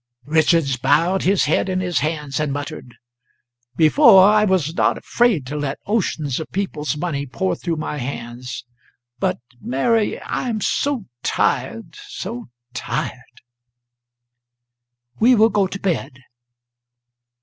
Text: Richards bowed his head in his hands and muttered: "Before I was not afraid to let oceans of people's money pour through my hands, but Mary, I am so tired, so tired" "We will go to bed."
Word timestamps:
Richards 0.25 0.77
bowed 0.77 1.21
his 1.21 1.45
head 1.45 1.69
in 1.69 1.79
his 1.79 1.99
hands 1.99 2.39
and 2.39 2.51
muttered: 2.51 2.95
"Before 3.75 4.23
I 4.27 4.45
was 4.45 4.73
not 4.73 4.97
afraid 4.97 5.45
to 5.45 5.55
let 5.55 5.77
oceans 5.85 6.39
of 6.39 6.51
people's 6.51 6.97
money 6.97 7.27
pour 7.27 7.55
through 7.55 7.75
my 7.75 7.97
hands, 7.99 8.65
but 9.19 9.37
Mary, 9.61 10.19
I 10.19 10.49
am 10.49 10.59
so 10.59 11.05
tired, 11.21 11.95
so 12.07 12.49
tired" 12.73 13.41
"We 15.19 15.35
will 15.35 15.49
go 15.49 15.67
to 15.67 15.79
bed." 15.79 16.17